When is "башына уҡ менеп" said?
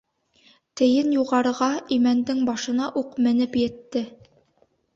2.49-3.61